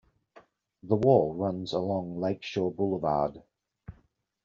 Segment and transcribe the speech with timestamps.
[0.81, 3.43] The wall runs along Lakeshore Boulevard.